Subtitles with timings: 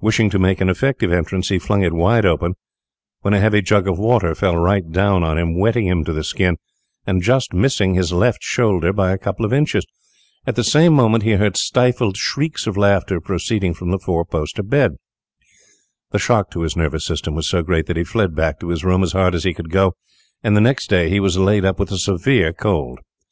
[0.00, 2.56] Wishing to make an effective entrance, he flung it wide open,
[3.20, 6.24] when a heavy jug of water fell right down on him, wetting him to the
[6.24, 6.56] skin,
[7.06, 9.86] and just missing his left shoulder by a couple of inches.
[10.48, 14.58] At the same moment he heard stifled shrieks of laughter proceeding from the four post
[14.68, 14.96] bed.
[16.10, 18.84] The shock to his nervous system was so great that he fled back to his
[18.84, 19.94] room as hard as he could go,
[20.42, 22.98] and the next day he was laid up with a severe cold.